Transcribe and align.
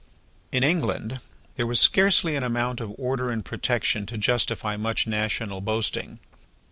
In 0.51 0.63
England, 0.63 1.19
there 1.57 1.67
was 1.67 1.79
scarcely 1.79 2.35
an 2.35 2.41
amount 2.41 2.79
of 2.81 2.95
order 2.97 3.29
and 3.29 3.45
protection 3.45 4.07
to 4.07 4.17
justify 4.17 4.75
much 4.75 5.05
national 5.05 5.61
boasting. 5.61 6.17